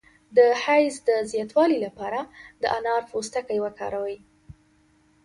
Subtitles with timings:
[0.37, 2.19] د حیض د زیاتوالي لپاره
[2.61, 4.17] د انار پوستکی وکاروئ